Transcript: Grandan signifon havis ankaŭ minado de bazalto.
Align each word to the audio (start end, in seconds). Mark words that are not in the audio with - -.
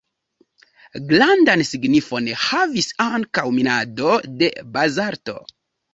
Grandan 1.11 1.63
signifon 1.67 2.31
havis 2.47 2.89
ankaŭ 3.05 3.47
minado 3.59 4.19
de 4.41 4.51
bazalto. 4.79 5.37